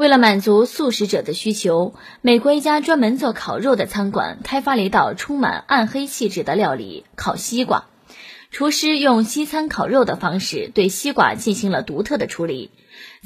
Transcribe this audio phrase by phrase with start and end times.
[0.00, 7.84] 为了满足素食者的需求，美国一家专门做烤肉的餐馆开发了一道充满暗黑气质的料理——烤西瓜。
[8.50, 12.70] 厨师用西餐烤肉的方式对西瓜进行了独特的处理，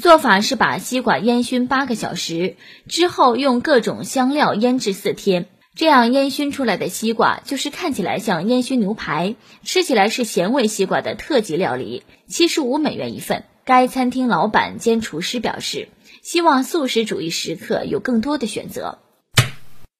[0.03, 2.57] 做法是把西瓜烟熏八个小时
[2.89, 5.47] 之后，用各种香料腌制四天，
[5.77, 13.45] 这样烟熏出来的西瓜就是看起来像烟熏牛排，吃起来是咸味西瓜的特级料理，七十五美元一份。
[13.65, 15.89] 该餐厅老板兼厨师表示。
[16.23, 18.99] 希望素食主义食客有更多的选择。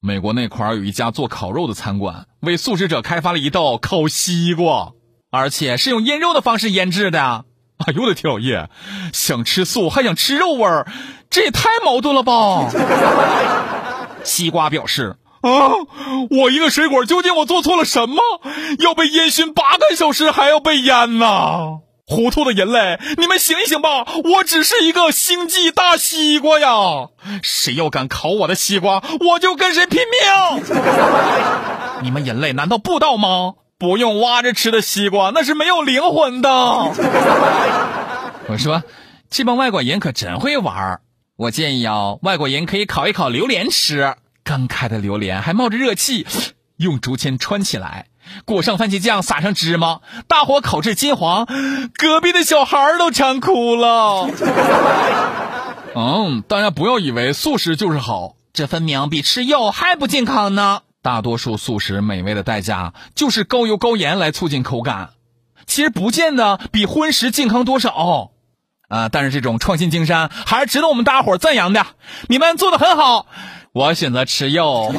[0.01, 4.93] 美国那块儿有一家做烤肉的餐馆，为素食者开发了一道烤西瓜，
[5.31, 7.45] 而且是用腌肉的方式腌制的。
[7.77, 8.71] 哎呦我的天老爷！
[9.13, 10.87] 想吃素还想吃肉味儿，
[11.29, 12.71] 这也太矛盾了吧！
[14.25, 15.73] 西瓜表示：啊，
[16.31, 18.23] 我一个水果究竟我做错了什么？
[18.79, 21.81] 要被烟熏八个小时，还要被腌呢？
[22.07, 24.05] 糊涂的人类，你们醒一醒吧！
[24.25, 27.09] 我只是一个星际大西瓜呀！
[27.43, 30.65] 谁要敢烤我的西瓜，我就跟谁拼命！
[32.05, 33.55] 你们人类难道不知道吗？
[33.79, 36.51] 不用挖着吃的西瓜，那是没有灵魂的。
[38.49, 38.83] 我说，
[39.31, 41.01] 这帮外国人可真会玩
[41.37, 46.27] 我建议啊，外国人可以烤一烤榴莲吃，刚开的榴莲还冒着热气，
[46.77, 48.09] 用竹签穿起来。
[48.45, 51.47] 裹上番茄酱，撒上芝麻，大火烤至金黄，
[51.97, 54.29] 隔壁的小孩都馋哭了。
[55.97, 60.81] 嗯，大家不要以为素食就是好，这分明比吃肉还不健康呢。
[61.03, 65.11] 大多数素食美味的代价就是高油高盐来促进口感，
[65.67, 68.31] 其实不见得比荤食健康多少。
[68.89, 71.87] 啊，但是这种创新精神还是值得我们大伙赞扬的。
[72.29, 73.27] 你们做的很好，
[73.73, 74.95] 我选择吃肉。